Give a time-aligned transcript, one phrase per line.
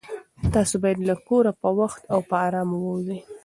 [0.53, 3.19] تاسو باید له کوره په وخت او په ارامه ووځئ.